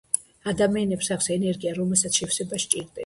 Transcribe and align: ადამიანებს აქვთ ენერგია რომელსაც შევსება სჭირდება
ადამიანებს 0.51 1.11
აქვთ 1.17 1.29
ენერგია 1.35 1.75
რომელსაც 1.81 2.21
შევსება 2.23 2.61
სჭირდება 2.65 2.99